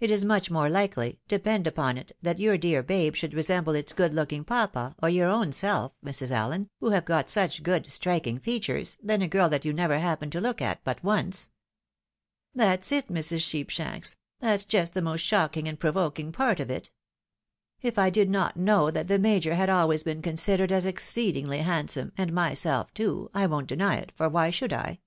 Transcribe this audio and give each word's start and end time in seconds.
It 0.00 0.10
is 0.10 0.24
much 0.24 0.50
more 0.50 0.68
likely, 0.68 1.20
depend 1.28 1.64
upon 1.68 1.96
it, 1.96 2.10
that 2.22 2.40
your 2.40 2.58
dear 2.58 2.82
babe 2.82 3.14
should 3.14 3.32
resemble 3.34 3.76
its 3.76 3.92
good 3.92 4.12
looking 4.12 4.42
papa, 4.42 4.96
or 5.00 5.08
your 5.08 5.28
own 5.28 5.52
self, 5.52 5.92
Mrs. 6.04 6.32
AUen, 6.32 6.68
who 6.80 6.90
have 6.90 7.04
got 7.04 7.30
such 7.30 7.62
good, 7.62 7.88
striking 7.88 8.40
features, 8.40 8.96
than 9.00 9.22
a 9.22 9.28
girl 9.28 9.48
that 9.48 9.64
you 9.64 9.72
never 9.72 10.00
happened 10.00 10.32
to 10.32 10.40
look 10.40 10.60
at 10.60 10.82
but 10.82 11.04
once."" 11.04 11.50
That's 12.60 12.90
it, 12.90 13.06
Mrs. 13.10 13.42
Sheepshanks— 13.42 14.16
^that's 14.42 14.64
just 14.64 14.92
the 14.92 15.02
most 15.02 15.20
shocking 15.20 15.68
and 15.68 15.78
provoking 15.78 16.32
part 16.32 16.58
of 16.58 16.68
it. 16.68 16.90
K 17.80 17.92
I 17.96 18.10
did 18.10 18.28
not 18.28 18.56
know 18.56 18.90
that 18.90 19.06
the 19.06 19.20
Major 19.20 19.54
had 19.54 19.68
always 19.70 20.02
been 20.02 20.20
considered 20.20 20.72
as 20.72 20.84
exceedingly 20.84 21.58
handsome, 21.58 22.10
and 22.18 22.32
my 22.32 22.54
self 22.54 22.92
too— 22.92 23.30
^I 23.36 23.48
won't 23.48 23.68
deny 23.68 23.98
it, 23.98 24.10
for 24.16 24.28
why 24.28 24.50
should 24.50 24.72
I 24.72 24.98